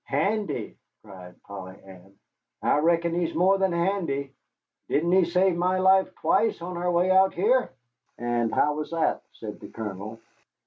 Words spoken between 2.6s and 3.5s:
"I reckon he's